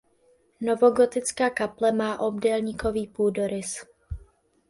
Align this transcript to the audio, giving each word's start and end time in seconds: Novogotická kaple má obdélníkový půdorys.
Novogotická 0.61 1.49
kaple 1.49 1.91
má 1.91 2.19
obdélníkový 2.19 3.07
půdorys. 3.07 3.75